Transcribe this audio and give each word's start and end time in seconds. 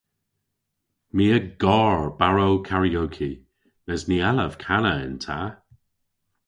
My 1.15 1.25
a 1.25 1.39
gar 1.63 1.99
barrow 2.19 2.55
karaoke 2.67 3.29
mes 3.85 4.01
ny 4.07 4.17
allav 4.29 4.51
kana 4.63 4.93
yn 5.05 5.17
ta. 5.25 5.39